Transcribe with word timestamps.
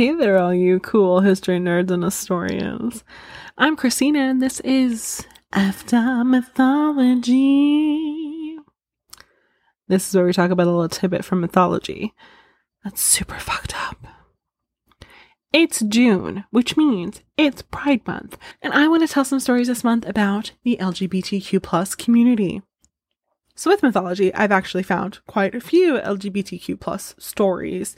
Hey 0.00 0.12
there, 0.14 0.38
all 0.38 0.54
you 0.54 0.80
cool 0.80 1.20
history 1.20 1.58
nerds 1.58 1.90
and 1.90 2.02
historians. 2.02 3.04
I'm 3.58 3.76
Christina, 3.76 4.20
and 4.20 4.40
this 4.40 4.58
is 4.60 5.26
After 5.52 6.24
Mythology. 6.24 7.36
This 9.88 10.08
is 10.08 10.14
where 10.14 10.24
we 10.24 10.32
talk 10.32 10.50
about 10.50 10.68
a 10.68 10.70
little 10.70 10.88
tidbit 10.88 11.22
from 11.22 11.42
mythology. 11.42 12.14
That's 12.82 13.02
super 13.02 13.38
fucked 13.38 13.74
up. 13.76 13.98
It's 15.52 15.80
June, 15.80 16.46
which 16.50 16.78
means 16.78 17.20
it's 17.36 17.60
Pride 17.60 18.06
Month, 18.06 18.38
and 18.62 18.72
I 18.72 18.88
want 18.88 19.06
to 19.06 19.12
tell 19.12 19.26
some 19.26 19.38
stories 19.38 19.68
this 19.68 19.84
month 19.84 20.08
about 20.08 20.52
the 20.64 20.78
LGBTQ 20.80 21.62
plus 21.62 21.94
community. 21.94 22.62
So 23.60 23.70
with 23.70 23.82
mythology, 23.82 24.32
I've 24.32 24.52
actually 24.52 24.84
found 24.84 25.18
quite 25.26 25.54
a 25.54 25.60
few 25.60 25.98
LGBTQ 25.98 26.80
plus 26.80 27.14
stories. 27.18 27.94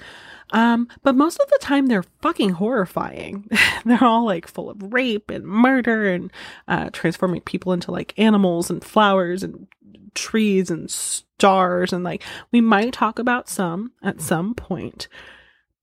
Um, 0.50 0.88
but 1.04 1.14
most 1.14 1.38
of 1.38 1.48
the 1.50 1.58
time 1.60 1.86
they're 1.86 2.02
fucking 2.20 2.50
horrifying. 2.50 3.48
they're 3.84 4.02
all 4.02 4.26
like 4.26 4.48
full 4.48 4.68
of 4.68 4.92
rape 4.92 5.30
and 5.30 5.44
murder 5.44 6.12
and 6.12 6.32
uh, 6.66 6.90
transforming 6.92 7.42
people 7.42 7.72
into 7.72 7.92
like 7.92 8.12
animals 8.18 8.70
and 8.70 8.82
flowers 8.82 9.44
and 9.44 9.68
trees 10.16 10.68
and 10.68 10.90
stars. 10.90 11.92
And 11.92 12.02
like 12.02 12.24
we 12.50 12.60
might 12.60 12.92
talk 12.92 13.20
about 13.20 13.48
some 13.48 13.92
at 14.02 14.20
some 14.20 14.56
point. 14.56 15.06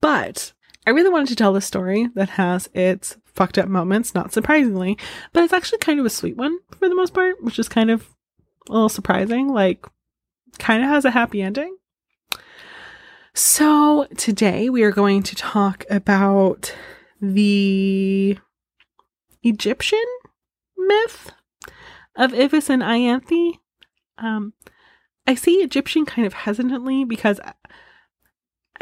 But 0.01 0.51
I 0.85 0.89
really 0.89 1.09
wanted 1.09 1.29
to 1.29 1.37
tell 1.37 1.53
this 1.53 1.65
story 1.65 2.09
that 2.15 2.31
has 2.31 2.69
its 2.73 3.15
fucked 3.23 3.57
up 3.57 3.69
moments, 3.69 4.13
not 4.13 4.33
surprisingly, 4.33 4.97
but 5.31 5.45
it's 5.45 5.53
actually 5.53 5.79
kind 5.79 6.01
of 6.01 6.05
a 6.05 6.09
sweet 6.09 6.35
one 6.35 6.57
for 6.77 6.89
the 6.89 6.95
most 6.95 7.13
part, 7.13 7.41
which 7.41 7.57
is 7.57 7.69
kind 7.69 7.89
of 7.89 8.09
a 8.69 8.73
little 8.73 8.89
surprising. 8.89 9.49
Like, 9.49 9.85
kind 10.57 10.83
of 10.83 10.89
has 10.89 11.05
a 11.05 11.11
happy 11.11 11.41
ending. 11.41 11.77
So, 13.33 14.07
today 14.17 14.69
we 14.69 14.83
are 14.83 14.91
going 14.91 15.23
to 15.23 15.35
talk 15.35 15.85
about 15.89 16.75
the 17.21 18.37
Egyptian 19.43 20.05
myth 20.77 21.31
of 22.15 22.31
Iphis 22.31 22.69
and 22.69 22.81
Ianthe. 22.81 23.59
Um, 24.17 24.53
I 25.25 25.35
say 25.35 25.51
Egyptian 25.53 26.05
kind 26.05 26.25
of 26.25 26.33
hesitantly 26.33 27.05
because 27.05 27.39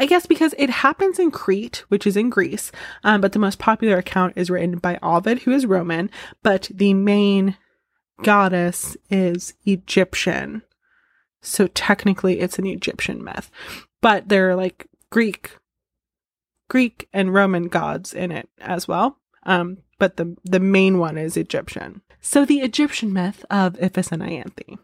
I 0.00 0.06
guess 0.06 0.26
because 0.26 0.54
it 0.58 0.70
happens 0.70 1.18
in 1.18 1.30
Crete, 1.30 1.84
which 1.88 2.06
is 2.06 2.16
in 2.16 2.30
Greece, 2.30 2.70
um, 3.02 3.20
but 3.20 3.32
the 3.32 3.38
most 3.38 3.58
popular 3.58 3.96
account 3.96 4.34
is 4.36 4.48
written 4.48 4.78
by 4.78 4.98
Ovid, 5.02 5.40
who 5.40 5.50
is 5.50 5.66
Roman, 5.66 6.10
but 6.42 6.70
the 6.72 6.94
main 6.94 7.56
goddess 8.22 8.96
is 9.10 9.54
Egyptian. 9.64 10.62
So 11.40 11.66
technically 11.68 12.40
it's 12.40 12.58
an 12.58 12.66
Egyptian 12.66 13.22
myth. 13.22 13.50
But 14.00 14.28
there 14.28 14.50
are 14.50 14.56
like 14.56 14.86
Greek 15.10 15.56
Greek 16.68 17.08
and 17.12 17.32
Roman 17.32 17.68
gods 17.68 18.12
in 18.12 18.30
it 18.30 18.48
as 18.60 18.86
well. 18.86 19.18
Um, 19.44 19.78
but 19.98 20.16
the 20.16 20.36
the 20.44 20.60
main 20.60 20.98
one 20.98 21.16
is 21.18 21.36
Egyptian. 21.36 22.02
So 22.20 22.44
the 22.44 22.60
Egyptian 22.60 23.12
myth 23.12 23.44
of 23.50 23.74
Iphis 23.74 24.12
and 24.12 24.22
Ianthe. 24.22 24.78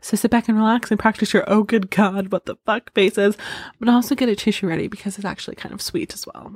So 0.00 0.16
sit 0.16 0.32
back 0.32 0.48
and 0.48 0.58
relax 0.58 0.90
and 0.90 0.98
practice 0.98 1.32
your 1.32 1.44
oh 1.46 1.62
good 1.62 1.90
god, 1.90 2.32
what 2.32 2.46
the 2.46 2.56
fuck 2.66 2.92
faces, 2.92 3.36
but 3.78 3.88
also 3.88 4.16
get 4.16 4.28
a 4.28 4.34
tissue 4.34 4.66
ready 4.66 4.88
because 4.88 5.16
it's 5.16 5.24
actually 5.24 5.54
kind 5.54 5.72
of 5.72 5.80
sweet 5.80 6.12
as 6.12 6.26
well. 6.26 6.52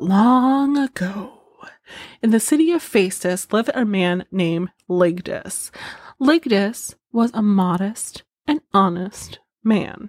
Long 0.00 0.78
ago, 0.78 1.40
in 2.22 2.30
the 2.30 2.40
city 2.40 2.72
of 2.72 2.80
Phasis 2.80 3.52
lived 3.52 3.70
a 3.74 3.84
man 3.84 4.24
named 4.32 4.70
Lygdus. 4.88 5.70
Lygdus 6.18 6.94
was 7.12 7.30
a 7.34 7.42
modest 7.42 8.22
and 8.46 8.62
honest 8.72 9.40
man. 9.62 10.08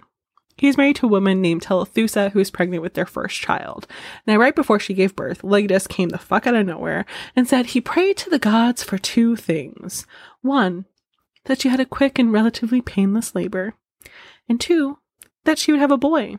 He 0.56 0.66
was 0.66 0.78
married 0.78 0.96
to 0.96 1.06
a 1.06 1.10
woman 1.10 1.42
named 1.42 1.60
Telethusa 1.60 2.30
who 2.30 2.38
was 2.38 2.50
pregnant 2.50 2.82
with 2.82 2.94
their 2.94 3.04
first 3.04 3.38
child. 3.38 3.86
Now, 4.26 4.38
right 4.38 4.56
before 4.56 4.80
she 4.80 4.94
gave 4.94 5.14
birth, 5.14 5.42
Lygdus 5.42 5.86
came 5.86 6.08
the 6.08 6.16
fuck 6.16 6.46
out 6.46 6.54
of 6.54 6.64
nowhere 6.64 7.04
and 7.36 7.46
said 7.46 7.66
he 7.66 7.82
prayed 7.82 8.16
to 8.16 8.30
the 8.30 8.38
gods 8.38 8.82
for 8.82 8.96
two 8.96 9.36
things. 9.36 10.06
One, 10.40 10.86
that 11.44 11.60
she 11.60 11.68
had 11.68 11.80
a 11.80 11.84
quick 11.84 12.18
and 12.18 12.32
relatively 12.32 12.80
painless 12.80 13.34
labor, 13.34 13.74
and 14.48 14.58
two, 14.58 15.00
that 15.44 15.58
she 15.58 15.72
would 15.72 15.80
have 15.80 15.90
a 15.90 15.96
boy, 15.96 16.38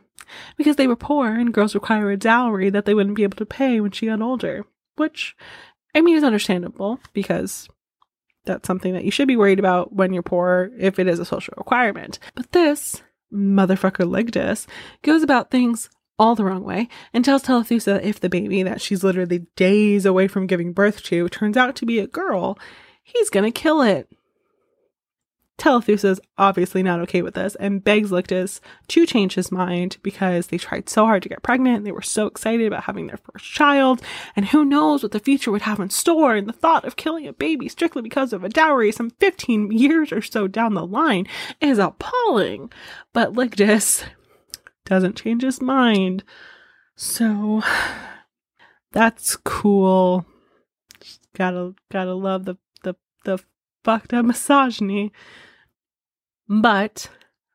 because 0.56 0.76
they 0.76 0.86
were 0.86 0.96
poor 0.96 1.28
and 1.34 1.52
girls 1.52 1.74
require 1.74 2.10
a 2.10 2.16
dowry 2.16 2.70
that 2.70 2.84
they 2.84 2.94
wouldn't 2.94 3.16
be 3.16 3.22
able 3.22 3.36
to 3.36 3.46
pay 3.46 3.80
when 3.80 3.90
she 3.90 4.06
got 4.06 4.22
older. 4.22 4.64
Which, 4.96 5.36
I 5.94 6.00
mean, 6.00 6.16
is 6.16 6.24
understandable 6.24 7.00
because 7.12 7.68
that's 8.44 8.66
something 8.66 8.92
that 8.92 9.04
you 9.04 9.10
should 9.10 9.28
be 9.28 9.36
worried 9.36 9.58
about 9.58 9.92
when 9.92 10.12
you're 10.12 10.22
poor 10.22 10.70
if 10.78 10.98
it 10.98 11.08
is 11.08 11.18
a 11.18 11.24
social 11.24 11.54
requirement. 11.56 12.18
But 12.34 12.52
this 12.52 13.02
motherfucker 13.32 14.06
Lygdus 14.08 14.66
goes 15.02 15.22
about 15.22 15.50
things 15.50 15.90
all 16.18 16.36
the 16.36 16.44
wrong 16.44 16.62
way 16.62 16.88
and 17.12 17.24
tells 17.24 17.42
Telethusa 17.42 18.02
if 18.02 18.20
the 18.20 18.28
baby 18.28 18.62
that 18.62 18.80
she's 18.80 19.02
literally 19.02 19.46
days 19.56 20.06
away 20.06 20.28
from 20.28 20.46
giving 20.46 20.72
birth 20.72 21.02
to 21.04 21.28
turns 21.28 21.56
out 21.56 21.74
to 21.76 21.86
be 21.86 21.98
a 21.98 22.06
girl, 22.06 22.56
he's 23.02 23.30
gonna 23.30 23.50
kill 23.50 23.82
it. 23.82 24.08
Telethusa 25.58 26.04
is 26.06 26.20
obviously 26.36 26.82
not 26.82 27.00
okay 27.00 27.22
with 27.22 27.34
this 27.34 27.54
and 27.56 27.82
begs 27.84 28.10
Lygdus 28.10 28.60
to 28.88 29.06
change 29.06 29.34
his 29.34 29.52
mind 29.52 29.98
because 30.02 30.48
they 30.48 30.58
tried 30.58 30.88
so 30.88 31.06
hard 31.06 31.22
to 31.22 31.28
get 31.28 31.42
pregnant 31.42 31.84
they 31.84 31.92
were 31.92 32.02
so 32.02 32.26
excited 32.26 32.66
about 32.66 32.84
having 32.84 33.06
their 33.06 33.18
first 33.18 33.44
child. 33.44 34.02
And 34.34 34.46
who 34.46 34.64
knows 34.64 35.02
what 35.02 35.12
the 35.12 35.20
future 35.20 35.52
would 35.52 35.62
have 35.62 35.80
in 35.80 35.90
store. 35.90 36.34
And 36.34 36.48
the 36.48 36.52
thought 36.52 36.84
of 36.84 36.96
killing 36.96 37.26
a 37.26 37.32
baby 37.32 37.68
strictly 37.68 38.02
because 38.02 38.32
of 38.32 38.42
a 38.42 38.48
dowry 38.48 38.90
some 38.90 39.10
15 39.10 39.70
years 39.70 40.12
or 40.12 40.22
so 40.22 40.48
down 40.48 40.74
the 40.74 40.86
line 40.86 41.26
is 41.60 41.78
appalling. 41.78 42.72
But 43.12 43.34
Lygdus 43.34 44.04
doesn't 44.84 45.16
change 45.16 45.42
his 45.42 45.60
mind. 45.60 46.24
So 46.96 47.62
that's 48.92 49.36
cool. 49.36 50.26
Just 51.00 51.20
gotta 51.34 51.74
gotta 51.90 52.14
love 52.14 52.44
the 52.44 52.56
the 52.82 52.94
the 53.24 53.38
fucked 53.84 54.12
up 54.12 54.24
misogyny. 54.24 55.12
But 56.48 57.08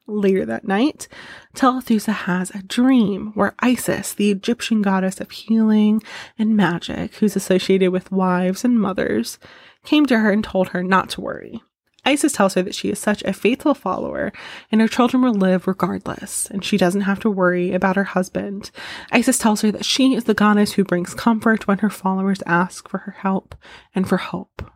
later 0.07 0.45
that 0.45 0.67
night, 0.67 1.07
Telethusa 1.55 2.13
has 2.13 2.49
a 2.51 2.63
dream 2.63 3.31
where 3.35 3.55
Isis, 3.59 4.13
the 4.13 4.31
Egyptian 4.31 4.81
goddess 4.81 5.19
of 5.19 5.31
healing 5.31 6.01
and 6.37 6.55
magic, 6.55 7.15
who's 7.15 7.35
associated 7.35 7.91
with 7.91 8.11
wives 8.11 8.63
and 8.63 8.79
mothers, 8.79 9.39
came 9.85 10.05
to 10.07 10.19
her 10.19 10.31
and 10.31 10.43
told 10.43 10.69
her 10.69 10.83
not 10.83 11.09
to 11.11 11.21
worry. 11.21 11.61
Isis 12.05 12.31
tells 12.33 12.53
her 12.53 12.61
that 12.63 12.75
she 12.75 12.89
is 12.89 12.97
such 12.97 13.21
a 13.23 13.33
faithful 13.33 13.73
follower 13.73 14.31
and 14.71 14.79
her 14.81 14.87
children 14.87 15.21
will 15.21 15.33
live 15.33 15.67
regardless, 15.67 16.47
and 16.49 16.63
she 16.63 16.77
doesn't 16.77 17.01
have 17.01 17.19
to 17.19 17.29
worry 17.29 17.73
about 17.73 17.97
her 17.97 18.05
husband. 18.05 18.71
Isis 19.11 19.37
tells 19.37 19.61
her 19.61 19.71
that 19.71 19.85
she 19.85 20.15
is 20.15 20.23
the 20.23 20.33
goddess 20.33 20.73
who 20.73 20.83
brings 20.83 21.13
comfort 21.13 21.67
when 21.67 21.79
her 21.79 21.89
followers 21.89 22.41
ask 22.45 22.87
for 22.87 22.99
her 22.99 23.11
help 23.11 23.53
and 23.93 24.07
for 24.07 24.17
hope. 24.17 24.71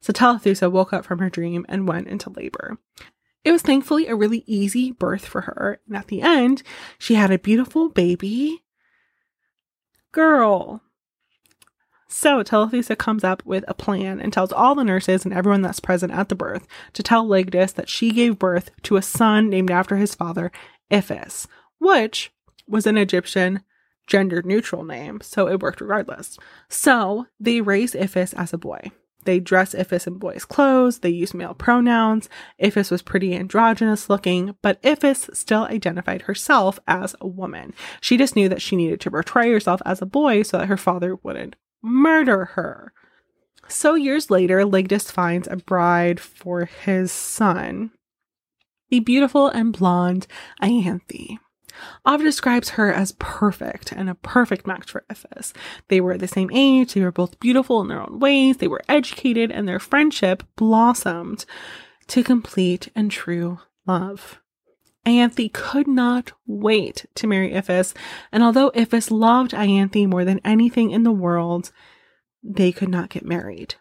So 0.00 0.12
Telethusa 0.12 0.70
woke 0.70 0.92
up 0.92 1.04
from 1.04 1.18
her 1.18 1.30
dream 1.30 1.66
and 1.68 1.88
went 1.88 2.08
into 2.08 2.30
labor. 2.30 2.78
It 3.44 3.52
was 3.52 3.62
thankfully 3.62 4.08
a 4.08 4.16
really 4.16 4.42
easy 4.46 4.90
birth 4.90 5.24
for 5.24 5.42
her, 5.42 5.80
and 5.86 5.96
at 5.96 6.08
the 6.08 6.20
end, 6.20 6.62
she 6.98 7.14
had 7.14 7.30
a 7.30 7.38
beautiful 7.38 7.88
baby 7.88 8.64
girl. 10.10 10.82
So 12.08 12.42
Telethusa 12.42 12.96
comes 12.96 13.24
up 13.24 13.44
with 13.44 13.64
a 13.68 13.74
plan 13.74 14.20
and 14.20 14.32
tells 14.32 14.52
all 14.52 14.74
the 14.74 14.84
nurses 14.84 15.24
and 15.24 15.34
everyone 15.34 15.62
that's 15.62 15.80
present 15.80 16.12
at 16.12 16.28
the 16.28 16.34
birth 16.34 16.66
to 16.94 17.02
tell 17.02 17.26
Lygdus 17.26 17.74
that 17.74 17.88
she 17.88 18.10
gave 18.10 18.38
birth 18.38 18.70
to 18.84 18.96
a 18.96 19.02
son 19.02 19.50
named 19.50 19.70
after 19.70 19.96
his 19.96 20.14
father, 20.14 20.50
Iphis, 20.90 21.46
which 21.78 22.32
was 22.66 22.86
an 22.86 22.96
Egyptian 22.96 23.62
gender 24.06 24.40
neutral 24.42 24.84
name, 24.84 25.20
so 25.20 25.48
it 25.48 25.60
worked 25.60 25.80
regardless. 25.80 26.38
So 26.68 27.26
they 27.38 27.60
raised 27.60 27.94
Iphis 27.94 28.34
as 28.34 28.52
a 28.52 28.58
boy. 28.58 28.90
They 29.26 29.40
dress 29.40 29.74
Iphis 29.74 30.06
in 30.06 30.14
boys' 30.14 30.44
clothes, 30.44 31.00
they 31.00 31.10
use 31.10 31.34
male 31.34 31.52
pronouns. 31.52 32.28
Iphis 32.62 32.90
was 32.90 33.02
pretty 33.02 33.34
androgynous 33.34 34.08
looking, 34.08 34.56
but 34.62 34.80
Iphis 34.82 35.34
still 35.36 35.64
identified 35.64 36.22
herself 36.22 36.78
as 36.86 37.14
a 37.20 37.26
woman. 37.26 37.74
She 38.00 38.16
just 38.16 38.36
knew 38.36 38.48
that 38.48 38.62
she 38.62 38.76
needed 38.76 39.00
to 39.00 39.10
portray 39.10 39.50
herself 39.50 39.82
as 39.84 40.00
a 40.00 40.06
boy 40.06 40.42
so 40.42 40.58
that 40.58 40.68
her 40.68 40.76
father 40.76 41.16
wouldn't 41.16 41.56
murder 41.82 42.46
her. 42.54 42.92
So 43.68 43.94
years 43.94 44.30
later, 44.30 44.64
Lygdus 44.64 45.10
finds 45.10 45.48
a 45.48 45.56
bride 45.56 46.20
for 46.20 46.66
his 46.66 47.10
son, 47.10 47.90
the 48.90 49.00
beautiful 49.00 49.48
and 49.48 49.76
blonde 49.76 50.26
Ianthe. 50.62 51.38
Ovid 52.04 52.24
describes 52.24 52.70
her 52.70 52.92
as 52.92 53.12
perfect 53.18 53.92
and 53.92 54.08
a 54.08 54.14
perfect 54.14 54.66
match 54.66 54.90
for 54.90 55.04
Iphis. 55.10 55.52
They 55.88 56.00
were 56.00 56.16
the 56.18 56.28
same 56.28 56.50
age, 56.52 56.94
they 56.94 57.02
were 57.02 57.12
both 57.12 57.40
beautiful 57.40 57.80
in 57.80 57.88
their 57.88 58.00
own 58.00 58.18
ways, 58.18 58.58
they 58.58 58.68
were 58.68 58.82
educated, 58.88 59.50
and 59.50 59.68
their 59.68 59.78
friendship 59.78 60.42
blossomed 60.56 61.44
to 62.08 62.22
complete 62.22 62.88
and 62.94 63.10
true 63.10 63.58
love. 63.86 64.40
Ianthe 65.06 65.52
could 65.52 65.86
not 65.86 66.32
wait 66.46 67.06
to 67.14 67.26
marry 67.28 67.52
Iphis, 67.52 67.94
and 68.32 68.42
although 68.42 68.70
Iphis 68.72 69.10
loved 69.10 69.52
Ianthe 69.52 70.08
more 70.08 70.24
than 70.24 70.40
anything 70.44 70.90
in 70.90 71.04
the 71.04 71.12
world, 71.12 71.70
they 72.42 72.72
could 72.72 72.88
not 72.88 73.10
get 73.10 73.24
married. 73.24 73.76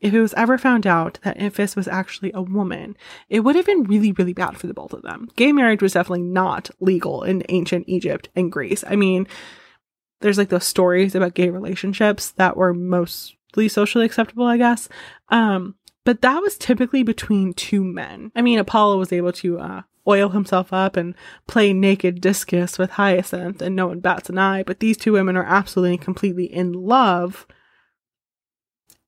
If 0.00 0.14
it 0.14 0.20
was 0.20 0.34
ever 0.34 0.58
found 0.58 0.86
out 0.86 1.18
that 1.22 1.38
Iphis 1.38 1.74
was 1.74 1.88
actually 1.88 2.32
a 2.32 2.42
woman, 2.42 2.96
it 3.28 3.40
would 3.40 3.56
have 3.56 3.66
been 3.66 3.84
really, 3.84 4.12
really 4.12 4.32
bad 4.32 4.56
for 4.56 4.66
the 4.66 4.74
both 4.74 4.92
of 4.92 5.02
them. 5.02 5.28
Gay 5.36 5.52
marriage 5.52 5.82
was 5.82 5.92
definitely 5.92 6.22
not 6.22 6.70
legal 6.80 7.22
in 7.22 7.42
ancient 7.48 7.88
Egypt 7.88 8.28
and 8.36 8.52
Greece. 8.52 8.84
I 8.86 8.96
mean, 8.96 9.26
there's 10.20 10.38
like 10.38 10.48
those 10.48 10.64
stories 10.64 11.14
about 11.14 11.34
gay 11.34 11.50
relationships 11.50 12.30
that 12.32 12.56
were 12.56 12.74
mostly 12.74 13.68
socially 13.68 14.04
acceptable, 14.04 14.46
I 14.46 14.56
guess. 14.56 14.88
Um, 15.28 15.74
but 16.04 16.22
that 16.22 16.40
was 16.40 16.56
typically 16.56 17.02
between 17.02 17.52
two 17.52 17.84
men. 17.84 18.32
I 18.34 18.42
mean, 18.42 18.58
Apollo 18.58 18.98
was 18.98 19.12
able 19.12 19.32
to 19.32 19.58
uh, 19.58 19.82
oil 20.06 20.30
himself 20.30 20.72
up 20.72 20.96
and 20.96 21.14
play 21.46 21.72
naked 21.72 22.20
discus 22.20 22.78
with 22.78 22.90
Hyacinth, 22.92 23.60
and 23.60 23.76
no 23.76 23.88
one 23.88 24.00
bats 24.00 24.30
an 24.30 24.38
eye, 24.38 24.62
but 24.62 24.80
these 24.80 24.96
two 24.96 25.12
women 25.12 25.36
are 25.36 25.44
absolutely 25.44 25.94
and 25.94 26.00
completely 26.00 26.46
in 26.46 26.72
love 26.72 27.46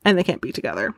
and 0.05 0.19
they 0.19 0.25
can't 0.25 0.43
be 0.43 0.53
together. 0.53 0.95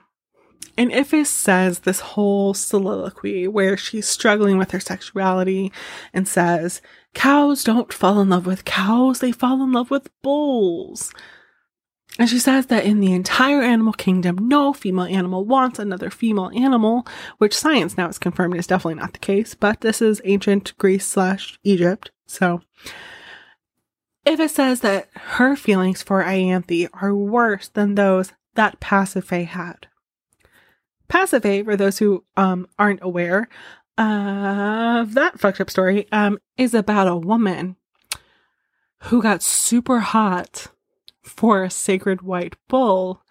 And 0.76 0.90
Iphis 0.90 1.26
says 1.26 1.80
this 1.80 2.00
whole 2.00 2.54
soliloquy 2.54 3.46
where 3.46 3.76
she's 3.76 4.08
struggling 4.08 4.56
with 4.56 4.70
her 4.70 4.80
sexuality 4.80 5.70
and 6.14 6.26
says, 6.26 6.80
Cows 7.14 7.62
don't 7.62 7.92
fall 7.92 8.20
in 8.20 8.30
love 8.30 8.46
with 8.46 8.64
cows, 8.64 9.20
they 9.20 9.32
fall 9.32 9.62
in 9.62 9.72
love 9.72 9.90
with 9.90 10.08
bulls. 10.22 11.12
And 12.18 12.28
she 12.28 12.38
says 12.38 12.66
that 12.66 12.84
in 12.84 13.00
the 13.00 13.12
entire 13.12 13.62
animal 13.62 13.94
kingdom, 13.94 14.48
no 14.48 14.72
female 14.72 15.06
animal 15.06 15.44
wants 15.44 15.78
another 15.78 16.10
female 16.10 16.50
animal, 16.54 17.06
which 17.38 17.56
science 17.56 17.96
now 17.96 18.06
has 18.06 18.18
confirmed 18.18 18.56
is 18.56 18.66
definitely 18.66 19.00
not 19.00 19.14
the 19.14 19.18
case, 19.18 19.54
but 19.54 19.80
this 19.80 20.02
is 20.02 20.20
ancient 20.24 20.76
Greece 20.78 21.06
slash 21.06 21.58
Egypt. 21.64 22.10
So 22.26 22.60
Iphis 24.26 24.50
says 24.50 24.80
that 24.80 25.08
her 25.14 25.56
feelings 25.56 26.02
for 26.02 26.22
Ianthe 26.22 26.88
are 27.00 27.14
worse 27.14 27.68
than 27.68 27.94
those 27.94 28.32
that 28.54 28.80
Pasiphae 28.80 29.46
had. 29.46 29.86
Pasiphae, 31.08 31.64
for 31.64 31.76
those 31.76 31.98
who 31.98 32.24
um, 32.36 32.66
aren't 32.78 33.02
aware 33.02 33.48
of 33.98 35.14
that 35.14 35.38
fucked 35.38 35.60
up 35.60 35.70
story, 35.70 36.06
um, 36.12 36.38
is 36.56 36.74
about 36.74 37.08
a 37.08 37.16
woman 37.16 37.76
who 39.04 39.20
got 39.20 39.42
super 39.42 40.00
hot 40.00 40.68
for 41.22 41.62
a 41.62 41.70
sacred 41.70 42.22
white 42.22 42.56
bull 42.68 43.22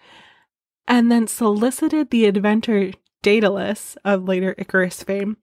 and 0.87 1.11
then 1.11 1.27
solicited 1.27 2.09
the 2.09 2.25
inventor 2.25 2.91
Daedalus 3.21 3.97
of 4.03 4.27
later 4.27 4.55
Icarus 4.57 5.03
fame 5.03 5.37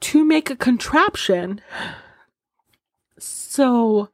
to 0.00 0.24
make 0.24 0.50
a 0.50 0.56
contraption 0.56 1.60
so 3.18 4.10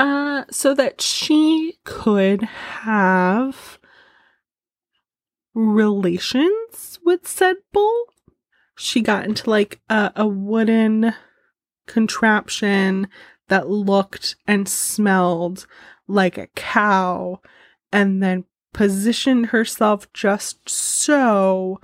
uh, 0.00 0.44
so 0.50 0.74
that 0.74 1.02
she 1.02 1.78
could 1.84 2.42
have 2.42 3.78
relations 5.54 6.98
with 7.04 7.28
said 7.28 7.56
bull. 7.70 8.06
She 8.78 9.02
got 9.02 9.26
into 9.26 9.50
like 9.50 9.80
a, 9.90 10.10
a 10.16 10.26
wooden 10.26 11.12
contraption 11.86 13.08
that 13.48 13.68
looked 13.68 14.36
and 14.46 14.66
smelled 14.66 15.66
like 16.08 16.38
a 16.38 16.48
cow 16.56 17.40
and 17.92 18.22
then 18.22 18.44
positioned 18.72 19.46
herself 19.46 20.10
just 20.14 20.66
so 20.66 21.78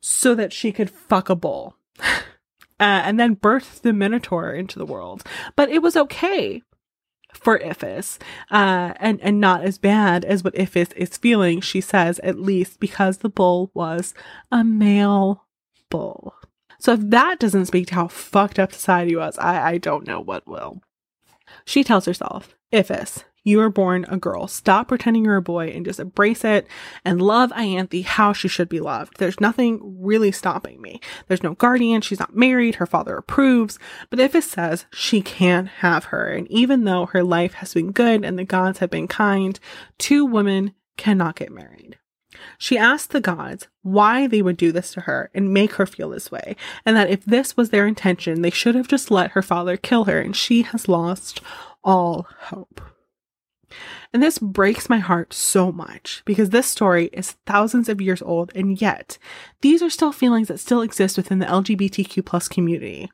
so 0.00 0.34
that 0.34 0.54
she 0.54 0.72
could 0.72 0.88
fuck 0.88 1.28
a 1.28 1.36
bull. 1.36 1.76
uh, 2.00 2.14
and 2.78 3.20
then 3.20 3.34
birth 3.34 3.82
the 3.82 3.92
minotaur 3.92 4.54
into 4.54 4.78
the 4.78 4.86
world. 4.86 5.22
But 5.54 5.68
it 5.68 5.82
was 5.82 5.94
okay 5.94 6.62
for 7.40 7.58
Iphis, 7.58 8.18
uh, 8.50 8.94
and 8.96 9.20
and 9.20 9.40
not 9.40 9.62
as 9.62 9.78
bad 9.78 10.24
as 10.24 10.44
what 10.44 10.54
Iphis 10.54 10.92
is 10.96 11.16
feeling. 11.16 11.60
She 11.60 11.80
says 11.80 12.18
at 12.20 12.38
least 12.38 12.80
because 12.80 13.18
the 13.18 13.28
bull 13.28 13.70
was 13.74 14.14
a 14.50 14.64
male 14.64 15.44
bull. 15.90 16.34
So 16.80 16.92
if 16.92 17.00
that 17.02 17.40
doesn't 17.40 17.66
speak 17.66 17.88
to 17.88 17.94
how 17.94 18.08
fucked 18.08 18.58
up 18.58 18.72
society 18.72 19.16
was, 19.16 19.36
I, 19.38 19.70
I 19.70 19.78
don't 19.78 20.06
know 20.06 20.20
what 20.20 20.46
will. 20.46 20.80
She 21.64 21.82
tells 21.82 22.04
herself, 22.04 22.54
Iphis, 22.72 23.24
you 23.44 23.58
were 23.58 23.70
born 23.70 24.04
a 24.08 24.16
girl. 24.16 24.46
Stop 24.46 24.88
pretending 24.88 25.24
you're 25.24 25.36
a 25.36 25.42
boy 25.42 25.68
and 25.68 25.84
just 25.84 26.00
embrace 26.00 26.44
it 26.44 26.66
and 27.04 27.22
love 27.22 27.50
Ianthe 27.52 28.04
how 28.04 28.32
she 28.32 28.48
should 28.48 28.68
be 28.68 28.80
loved. 28.80 29.18
There's 29.18 29.40
nothing 29.40 29.96
really 30.00 30.32
stopping 30.32 30.80
me. 30.80 31.00
There's 31.26 31.42
no 31.42 31.54
guardian. 31.54 32.00
She's 32.00 32.20
not 32.20 32.36
married. 32.36 32.76
Her 32.76 32.86
father 32.86 33.16
approves. 33.16 33.78
But 34.10 34.18
Iphis 34.18 34.42
says 34.44 34.86
she 34.92 35.22
can't 35.22 35.68
have 35.68 36.04
her. 36.06 36.28
And 36.28 36.46
even 36.50 36.84
though 36.84 37.06
her 37.06 37.22
life 37.22 37.54
has 37.54 37.74
been 37.74 37.92
good 37.92 38.24
and 38.24 38.38
the 38.38 38.44
gods 38.44 38.78
have 38.78 38.90
been 38.90 39.08
kind, 39.08 39.58
two 39.98 40.24
women 40.24 40.74
cannot 40.96 41.36
get 41.36 41.52
married. 41.52 41.98
She 42.58 42.78
asked 42.78 43.10
the 43.10 43.20
gods 43.20 43.68
why 43.82 44.26
they 44.26 44.42
would 44.42 44.56
do 44.56 44.70
this 44.70 44.92
to 44.92 45.02
her 45.02 45.30
and 45.34 45.52
make 45.52 45.72
her 45.74 45.86
feel 45.86 46.10
this 46.10 46.30
way, 46.30 46.56
and 46.84 46.96
that 46.96 47.10
if 47.10 47.24
this 47.24 47.56
was 47.56 47.70
their 47.70 47.86
intention, 47.86 48.42
they 48.42 48.50
should 48.50 48.74
have 48.74 48.86
just 48.88 49.10
let 49.10 49.32
her 49.32 49.42
father 49.42 49.76
kill 49.76 50.04
her, 50.04 50.20
and 50.20 50.36
she 50.36 50.62
has 50.62 50.88
lost 50.88 51.40
all 51.82 52.26
hope. 52.38 52.80
And 54.12 54.22
this 54.22 54.38
breaks 54.38 54.88
my 54.88 54.98
heart 54.98 55.32
so 55.32 55.70
much 55.70 56.22
because 56.24 56.50
this 56.50 56.66
story 56.66 57.10
is 57.12 57.36
thousands 57.46 57.88
of 57.88 58.00
years 58.00 58.22
old, 58.22 58.52
and 58.54 58.80
yet 58.80 59.18
these 59.60 59.82
are 59.82 59.90
still 59.90 60.12
feelings 60.12 60.48
that 60.48 60.60
still 60.60 60.82
exist 60.82 61.16
within 61.16 61.38
the 61.38 61.46
LGBTQ 61.46 62.24
plus 62.24 62.48
community 62.48 63.10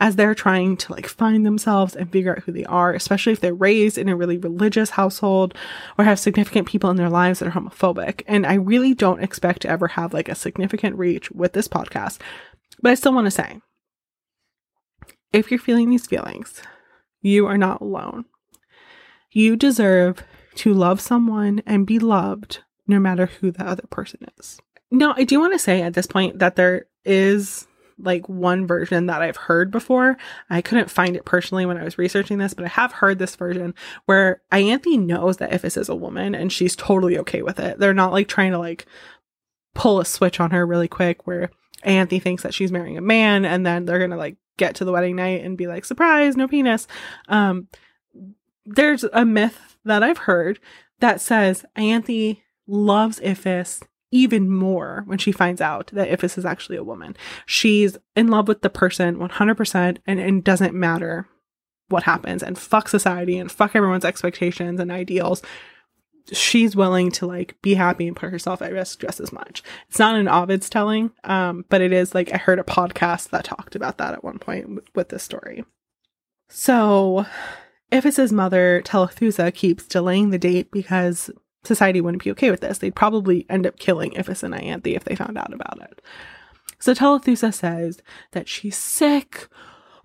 as 0.00 0.16
they're 0.16 0.34
trying 0.34 0.76
to 0.76 0.92
like 0.92 1.06
find 1.06 1.44
themselves 1.44 1.94
and 1.94 2.10
figure 2.10 2.32
out 2.32 2.42
who 2.44 2.52
they 2.52 2.64
are, 2.64 2.92
especially 2.94 3.32
if 3.32 3.40
they're 3.40 3.54
raised 3.54 3.98
in 3.98 4.08
a 4.08 4.16
really 4.16 4.38
religious 4.38 4.90
household 4.90 5.54
or 5.98 6.04
have 6.04 6.18
significant 6.18 6.66
people 6.66 6.90
in 6.90 6.96
their 6.96 7.10
lives 7.10 7.38
that 7.38 7.48
are 7.48 7.60
homophobic. 7.60 8.22
And 8.26 8.46
I 8.46 8.54
really 8.54 8.94
don't 8.94 9.22
expect 9.22 9.62
to 9.62 9.68
ever 9.68 9.88
have 9.88 10.14
like 10.14 10.28
a 10.28 10.34
significant 10.34 10.96
reach 10.96 11.30
with 11.30 11.52
this 11.52 11.68
podcast, 11.68 12.18
but 12.80 12.92
I 12.92 12.94
still 12.94 13.12
want 13.12 13.26
to 13.26 13.30
say 13.30 13.60
if 15.32 15.50
you're 15.50 15.60
feeling 15.60 15.90
these 15.90 16.06
feelings, 16.06 16.62
you 17.20 17.46
are 17.46 17.58
not 17.58 17.80
alone. 17.80 18.24
You 19.30 19.56
deserve 19.56 20.24
to 20.56 20.74
love 20.74 21.00
someone 21.00 21.62
and 21.66 21.86
be 21.86 21.98
loved 21.98 22.60
no 22.86 22.98
matter 22.98 23.26
who 23.26 23.50
the 23.50 23.66
other 23.66 23.86
person 23.90 24.20
is. 24.38 24.60
Now, 24.90 25.14
I 25.16 25.24
do 25.24 25.38
want 25.38 25.52
to 25.52 25.58
say 25.58 25.82
at 25.82 25.94
this 25.94 26.06
point 26.06 26.38
that 26.38 26.56
there 26.56 26.86
is 27.04 27.66
like 27.98 28.28
one 28.28 28.66
version 28.66 29.06
that 29.06 29.22
I've 29.22 29.36
heard 29.36 29.70
before. 29.70 30.16
I 30.48 30.62
couldn't 30.62 30.90
find 30.90 31.16
it 31.16 31.24
personally 31.24 31.66
when 31.66 31.76
I 31.76 31.84
was 31.84 31.98
researching 31.98 32.38
this, 32.38 32.54
but 32.54 32.64
I 32.64 32.68
have 32.68 32.92
heard 32.92 33.18
this 33.18 33.36
version 33.36 33.74
where 34.06 34.40
Ianthe 34.52 35.04
knows 35.04 35.38
that 35.38 35.50
Iphis 35.50 35.76
is 35.76 35.88
a 35.88 35.96
woman 35.96 36.34
and 36.34 36.52
she's 36.52 36.76
totally 36.76 37.18
okay 37.18 37.42
with 37.42 37.58
it. 37.58 37.78
They're 37.78 37.94
not 37.94 38.12
like 38.12 38.28
trying 38.28 38.52
to 38.52 38.58
like 38.58 38.86
pull 39.74 40.00
a 40.00 40.04
switch 40.04 40.40
on 40.40 40.52
her 40.52 40.66
really 40.66 40.88
quick 40.88 41.26
where 41.26 41.50
Ianthe 41.84 42.22
thinks 42.22 42.42
that 42.44 42.54
she's 42.54 42.72
marrying 42.72 42.98
a 42.98 43.02
man 43.02 43.44
and 43.44 43.66
then 43.66 43.84
they're 43.84 43.98
gonna 43.98 44.16
like 44.16 44.36
get 44.56 44.76
to 44.76 44.84
the 44.84 44.92
wedding 44.92 45.16
night 45.16 45.44
and 45.44 45.58
be 45.58 45.66
like, 45.66 45.84
surprise, 45.84 46.36
no 46.36 46.48
penis. 46.48 46.86
Um 47.28 47.68
there's 48.74 49.04
a 49.04 49.24
myth 49.24 49.76
that 49.84 50.02
I've 50.02 50.18
heard 50.18 50.60
that 51.00 51.20
says 51.20 51.64
Ianthe 51.76 52.42
loves 52.66 53.20
Iphis 53.20 53.82
even 54.10 54.50
more 54.50 55.02
when 55.06 55.18
she 55.18 55.32
finds 55.32 55.60
out 55.60 55.88
that 55.88 56.08
Iphis 56.08 56.38
is 56.38 56.46
actually 56.46 56.76
a 56.76 56.84
woman. 56.84 57.16
She's 57.46 57.96
in 58.16 58.28
love 58.28 58.48
with 58.48 58.62
the 58.62 58.70
person 58.70 59.16
100% 59.16 59.98
and 60.06 60.20
it 60.20 60.44
doesn't 60.44 60.74
matter 60.74 61.26
what 61.88 62.02
happens 62.04 62.42
and 62.42 62.58
fuck 62.58 62.88
society 62.88 63.38
and 63.38 63.50
fuck 63.50 63.74
everyone's 63.74 64.04
expectations 64.04 64.80
and 64.80 64.90
ideals. 64.90 65.42
She's 66.32 66.76
willing 66.76 67.10
to 67.12 67.26
like 67.26 67.60
be 67.62 67.74
happy 67.74 68.06
and 68.06 68.16
put 68.16 68.30
herself 68.30 68.60
at 68.60 68.72
risk 68.72 69.00
just 69.00 69.20
as 69.20 69.32
much. 69.32 69.62
It's 69.88 69.98
not 69.98 70.16
an 70.16 70.28
Ovid's 70.28 70.68
telling, 70.68 71.10
um, 71.24 71.64
but 71.70 71.80
it 71.80 71.92
is 71.92 72.14
like 72.14 72.32
I 72.32 72.36
heard 72.36 72.58
a 72.58 72.64
podcast 72.64 73.30
that 73.30 73.44
talked 73.44 73.74
about 73.74 73.96
that 73.98 74.12
at 74.12 74.24
one 74.24 74.38
point 74.38 74.64
w- 74.64 74.82
with 74.94 75.08
this 75.08 75.22
story. 75.22 75.64
So 76.50 77.24
Iphis's 77.90 78.32
mother, 78.32 78.82
Telethusa, 78.84 79.52
keeps 79.54 79.86
delaying 79.86 80.30
the 80.30 80.38
date 80.38 80.70
because 80.70 81.30
society 81.64 82.00
wouldn't 82.00 82.24
be 82.24 82.30
okay 82.32 82.50
with 82.50 82.60
this. 82.60 82.78
They'd 82.78 82.94
probably 82.94 83.46
end 83.48 83.66
up 83.66 83.78
killing 83.78 84.12
Iphis 84.12 84.42
and 84.42 84.54
Ianthe 84.54 84.94
if 84.94 85.04
they 85.04 85.16
found 85.16 85.38
out 85.38 85.52
about 85.52 85.80
it. 85.82 86.02
So 86.78 86.94
Telethusa 86.94 87.52
says 87.52 88.02
that 88.32 88.48
she's 88.48 88.76
sick 88.76 89.48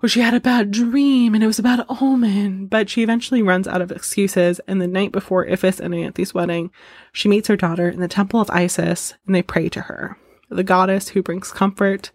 or 0.02 0.10
she 0.10 0.22
had 0.22 0.34
a 0.34 0.40
bad 0.40 0.72
dream 0.72 1.34
and 1.34 1.44
it 1.44 1.48
was 1.48 1.60
about 1.60 1.80
an 1.80 1.98
omen, 2.02 2.68
but 2.68 2.90
she 2.90 3.04
eventually 3.04 3.42
runs 3.42 3.68
out 3.68 3.82
of 3.82 3.92
excuses. 3.92 4.60
And 4.68 4.82
the 4.82 4.88
night 4.88 5.12
before 5.12 5.46
Iphis 5.46 5.80
and 5.80 5.94
Ianthe's 5.94 6.34
wedding, 6.34 6.72
she 7.12 7.30
meets 7.30 7.48
her 7.48 7.56
daughter 7.56 7.90
in 7.90 8.00
the 8.00 8.08
temple 8.08 8.42
of 8.42 8.50
Isis 8.50 9.14
and 9.26 9.36
they 9.36 9.44
pray 9.44 9.70
to 9.70 9.82
her, 9.82 10.18
the 10.50 10.64
goddess 10.64 11.10
who 11.10 11.22
brings 11.22 11.52
comfort 11.52 12.12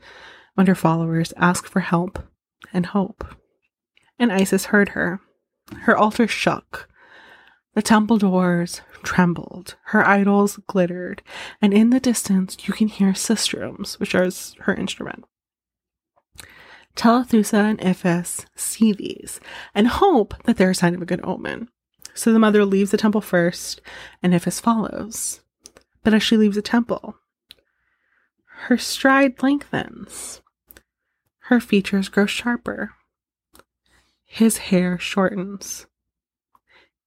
when 0.55 0.67
her 0.67 0.75
followers 0.75 1.33
ask 1.37 1.67
for 1.67 1.81
help 1.81 2.19
and 2.73 2.87
hope. 2.87 3.25
And 4.19 4.33
Isis 4.33 4.67
heard 4.67 4.91
her 4.91 5.21
her 5.83 5.97
altar 5.97 6.27
shook. 6.27 6.89
The 7.75 7.83
temple 7.83 8.19
doors 8.19 8.81
trembled, 9.03 9.77
her 9.85 10.07
idols 10.07 10.59
glittered, 10.67 11.23
and 11.63 11.73
in 11.73 11.91
the 11.91 12.01
distance 12.01 12.57
you 12.67 12.75
can 12.75 12.89
hear 12.89 13.13
sistrums, 13.13 14.01
which 14.01 14.15
are 14.15 14.29
her 14.65 14.75
instrument. 14.75 15.25
Telethusa 16.97 17.55
and 17.55 17.79
Iphis 17.79 18.47
see 18.57 18.93
these 18.93 19.39
and 19.75 19.87
hope 19.87 20.35
that 20.45 20.57
they're 20.57 20.71
a 20.71 20.75
sign 20.75 20.97
of 20.97 21.03
a 21.03 21.07
good 21.07 21.21
omen. 21.23 21.69
So 22.13 22.33
the 22.33 22.41
mother 22.41 22.65
leaves 22.65 22.91
the 22.91 22.97
temple 22.97 23.21
first, 23.21 23.81
and 24.21 24.33
Iphis 24.33 24.61
follows. 24.61 25.41
But 26.03 26.15
as 26.15 26.23
she 26.25 26.37
leaves 26.37 26.57
the 26.57 26.63
temple, 26.63 27.15
her 28.63 28.77
stride 28.77 29.41
lengthens. 29.41 30.43
Her 31.43 31.61
features 31.61 32.09
grow 32.09 32.27
sharper. 32.27 32.95
His 34.31 34.59
hair 34.59 34.99
shortens. 34.99 35.87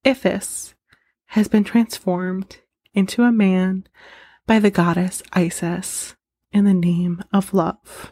Iphis 0.03 0.73
has 1.27 1.47
been 1.47 1.63
transformed 1.63 2.57
into 2.93 3.23
a 3.23 3.31
man 3.31 3.87
by 4.47 4.57
the 4.57 4.71
goddess 4.71 5.21
Isis 5.31 6.15
in 6.51 6.65
the 6.65 6.73
name 6.73 7.23
of 7.31 7.53
love. 7.53 8.11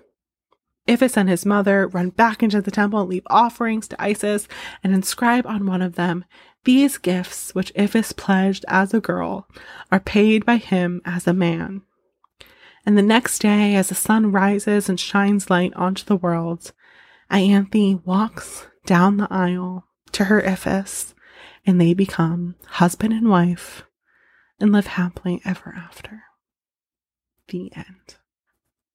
Iphis 0.88 1.18
and 1.18 1.28
his 1.28 1.46
mother 1.46 1.88
run 1.88 2.12
back 2.12 2.42
into 2.44 2.62
the 2.62 2.72
temple 2.72 3.02
and 3.02 3.10
leave 3.10 3.28
offerings 3.28 3.88
to 3.88 4.02
Isis 4.02 4.48
and 4.84 4.94
inscribe 4.94 5.46
on 5.46 5.66
one 5.66 5.82
of 5.82 5.96
them, 5.96 6.24
These 6.64 7.00
gifts, 7.00 7.54
which 7.54 7.74
Iphis 7.74 8.16
pledged 8.16 8.64
as 8.68 8.94
a 8.94 9.02
girl, 9.02 9.48
are 9.92 10.00
paid 10.00 10.46
by 10.46 10.58
him 10.58 11.02
as 11.04 11.28
a 11.28 11.34
man. 11.34 11.82
And 12.86 12.98
the 12.98 13.02
next 13.02 13.40
day, 13.40 13.76
as 13.76 13.90
the 13.90 13.96
sun 13.96 14.32
rises 14.32 14.88
and 14.88 15.00
shines 15.00 15.50
light 15.50 15.74
onto 15.74 16.06
the 16.06 16.16
world, 16.16 16.74
Ianthe 17.30 18.06
walks 18.06 18.68
down 18.90 19.18
the 19.18 19.28
aisle 19.30 19.86
to 20.12 20.24
her 20.24 20.42
Iphis, 20.42 21.14
and 21.64 21.80
they 21.80 21.94
become 21.94 22.56
husband 22.66 23.14
and 23.14 23.30
wife 23.30 23.84
and 24.60 24.72
live 24.72 24.88
happily 24.88 25.44
ever 25.46 25.76
after. 25.78 26.24
The 27.50 27.72
end. 27.76 28.16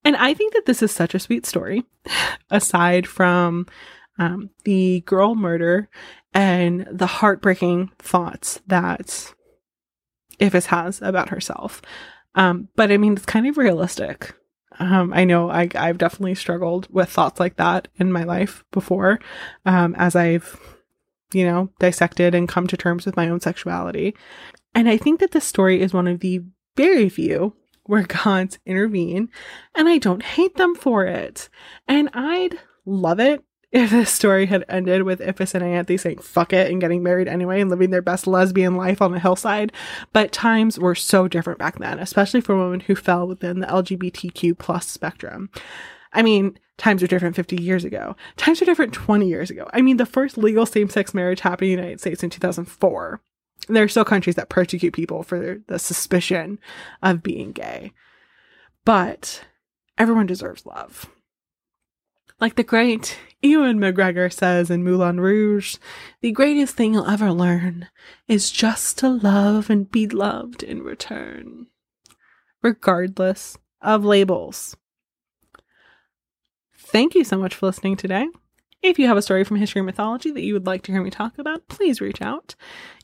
And 0.04 0.16
I 0.16 0.34
think 0.34 0.52
that 0.52 0.66
this 0.66 0.82
is 0.82 0.90
such 0.90 1.14
a 1.14 1.20
sweet 1.20 1.46
story, 1.46 1.84
aside 2.50 3.06
from 3.06 3.68
um, 4.18 4.50
the 4.64 5.02
girl 5.06 5.36
murder 5.36 5.88
and 6.34 6.88
the 6.90 7.06
heartbreaking 7.06 7.92
thoughts 8.00 8.60
that 8.66 9.32
Iphis 10.40 10.66
has 10.66 11.00
about 11.02 11.28
herself. 11.28 11.80
Um, 12.34 12.68
but 12.74 12.90
I 12.90 12.96
mean, 12.96 13.12
it's 13.12 13.26
kind 13.26 13.46
of 13.46 13.56
realistic. 13.56 14.34
Um, 14.78 15.12
I 15.12 15.24
know 15.24 15.50
I, 15.50 15.68
I've 15.74 15.98
definitely 15.98 16.34
struggled 16.34 16.88
with 16.90 17.08
thoughts 17.08 17.38
like 17.38 17.56
that 17.56 17.88
in 17.96 18.10
my 18.10 18.24
life 18.24 18.64
before, 18.72 19.20
um, 19.64 19.94
as 19.96 20.16
I've, 20.16 20.58
you 21.32 21.46
know, 21.46 21.70
dissected 21.78 22.34
and 22.34 22.48
come 22.48 22.66
to 22.66 22.76
terms 22.76 23.06
with 23.06 23.16
my 23.16 23.28
own 23.28 23.40
sexuality. 23.40 24.14
And 24.74 24.88
I 24.88 24.96
think 24.96 25.20
that 25.20 25.30
this 25.30 25.44
story 25.44 25.80
is 25.80 25.94
one 25.94 26.08
of 26.08 26.20
the 26.20 26.40
very 26.76 27.08
few 27.08 27.54
where 27.84 28.02
gods 28.24 28.58
intervene, 28.66 29.28
and 29.74 29.88
I 29.88 29.98
don't 29.98 30.22
hate 30.22 30.56
them 30.56 30.74
for 30.74 31.04
it. 31.04 31.48
And 31.86 32.10
I'd 32.12 32.58
love 32.84 33.20
it 33.20 33.44
if 33.74 33.90
this 33.90 34.12
story 34.12 34.46
had 34.46 34.64
ended 34.68 35.02
with 35.02 35.18
Iphis 35.18 35.52
and 35.52 35.64
Ianthe 35.64 35.98
saying 35.98 36.18
fuck 36.18 36.52
it 36.52 36.70
and 36.70 36.80
getting 36.80 37.02
married 37.02 37.26
anyway 37.26 37.60
and 37.60 37.68
living 37.68 37.90
their 37.90 38.00
best 38.00 38.24
lesbian 38.24 38.76
life 38.76 39.02
on 39.02 39.12
a 39.12 39.18
hillside. 39.18 39.72
But 40.12 40.30
times 40.30 40.78
were 40.78 40.94
so 40.94 41.26
different 41.26 41.58
back 41.58 41.80
then, 41.80 41.98
especially 41.98 42.40
for 42.40 42.56
women 42.56 42.80
who 42.80 42.94
fell 42.94 43.26
within 43.26 43.58
the 43.58 43.66
LGBTQ 43.66 44.56
plus 44.56 44.86
spectrum. 44.86 45.50
I 46.12 46.22
mean, 46.22 46.56
times 46.78 47.02
are 47.02 47.08
different 47.08 47.34
50 47.34 47.60
years 47.60 47.84
ago. 47.84 48.14
Times 48.36 48.62
are 48.62 48.64
different 48.64 48.94
20 48.94 49.26
years 49.26 49.50
ago. 49.50 49.68
I 49.72 49.82
mean, 49.82 49.96
the 49.96 50.06
first 50.06 50.38
legal 50.38 50.66
same 50.66 50.88
sex 50.88 51.12
marriage 51.12 51.40
happened 51.40 51.70
in 51.70 51.76
the 51.76 51.82
United 51.82 52.00
States 52.00 52.22
in 52.22 52.30
2004. 52.30 53.20
There 53.66 53.82
are 53.82 53.88
still 53.88 54.04
countries 54.04 54.36
that 54.36 54.50
persecute 54.50 54.92
people 54.92 55.24
for 55.24 55.60
the 55.66 55.80
suspicion 55.80 56.60
of 57.02 57.24
being 57.24 57.50
gay. 57.50 57.92
But 58.84 59.44
everyone 59.98 60.26
deserves 60.26 60.64
love. 60.64 61.10
Like 62.40 62.54
the 62.54 62.62
great 62.62 63.18
Ewan 63.44 63.78
McGregor 63.78 64.32
says 64.32 64.70
in 64.70 64.82
Moulin 64.82 65.20
Rouge, 65.20 65.76
the 66.22 66.32
greatest 66.32 66.76
thing 66.76 66.94
you'll 66.94 67.06
ever 67.06 67.30
learn 67.30 67.88
is 68.26 68.50
just 68.50 68.96
to 68.98 69.08
love 69.10 69.68
and 69.68 69.90
be 69.90 70.08
loved 70.08 70.62
in 70.62 70.82
return, 70.82 71.66
regardless 72.62 73.58
of 73.82 74.02
labels. 74.02 74.78
Thank 76.74 77.14
you 77.14 77.22
so 77.22 77.36
much 77.36 77.54
for 77.54 77.66
listening 77.66 77.96
today. 77.96 78.26
If 78.82 78.98
you 78.98 79.08
have 79.08 79.18
a 79.18 79.22
story 79.22 79.44
from 79.44 79.58
history 79.58 79.82
or 79.82 79.84
mythology 79.84 80.30
that 80.30 80.42
you 80.42 80.54
would 80.54 80.66
like 80.66 80.82
to 80.84 80.92
hear 80.92 81.02
me 81.02 81.10
talk 81.10 81.38
about, 81.38 81.68
please 81.68 82.00
reach 82.00 82.22
out. 82.22 82.54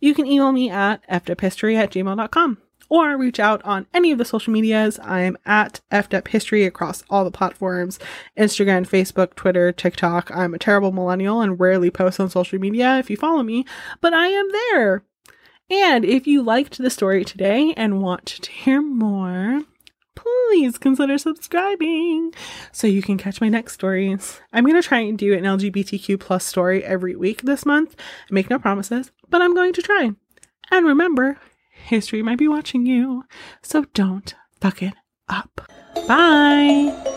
You 0.00 0.14
can 0.14 0.26
email 0.26 0.52
me 0.52 0.70
at 0.70 1.06
fdephistory 1.06 1.76
at 1.76 1.90
gmail.com 1.90 2.58
or 2.90 3.16
reach 3.16 3.40
out 3.40 3.64
on 3.64 3.86
any 3.94 4.12
of 4.12 4.18
the 4.18 4.24
social 4.26 4.52
medias. 4.52 4.98
I'm 5.02 5.38
at 5.46 5.80
FDEP 5.90 6.28
History 6.28 6.64
across 6.66 7.02
all 7.08 7.24
the 7.24 7.30
platforms 7.30 7.98
Instagram, 8.36 8.86
Facebook, 8.86 9.34
Twitter, 9.34 9.72
TikTok. 9.72 10.30
I'm 10.30 10.52
a 10.52 10.58
terrible 10.58 10.92
millennial 10.92 11.40
and 11.40 11.58
rarely 11.58 11.90
post 11.90 12.20
on 12.20 12.28
social 12.28 12.58
media 12.58 12.98
if 12.98 13.08
you 13.08 13.16
follow 13.16 13.42
me, 13.42 13.64
but 14.02 14.12
I 14.12 14.26
am 14.26 14.48
there. 14.50 15.04
And 15.70 16.04
if 16.04 16.26
you 16.26 16.42
liked 16.42 16.78
the 16.78 16.90
story 16.90 17.24
today 17.24 17.72
and 17.76 18.02
want 18.02 18.26
to 18.26 18.50
hear 18.50 18.82
more, 18.82 19.62
please 20.16 20.78
consider 20.78 21.16
subscribing 21.16 22.34
so 22.72 22.88
you 22.88 23.02
can 23.02 23.16
catch 23.16 23.40
my 23.40 23.48
next 23.48 23.74
stories. 23.74 24.40
I'm 24.52 24.64
going 24.64 24.80
to 24.80 24.86
try 24.86 24.98
and 24.98 25.16
do 25.16 25.32
an 25.32 25.44
LGBTQ 25.44 26.18
plus 26.18 26.44
story 26.44 26.84
every 26.84 27.14
week 27.14 27.42
this 27.42 27.64
month. 27.64 27.94
I 27.98 28.34
make 28.34 28.50
no 28.50 28.58
promises, 28.58 29.12
but 29.28 29.40
I'm 29.40 29.54
going 29.54 29.72
to 29.74 29.82
try. 29.82 30.10
And 30.72 30.86
remember, 30.86 31.38
history 31.84 32.22
might 32.22 32.38
be 32.38 32.48
watching 32.48 32.86
you, 32.86 33.24
so 33.62 33.84
don't 33.94 34.34
fuck 34.60 34.82
it 34.82 34.94
up. 35.28 35.70
Bye. 36.06 37.16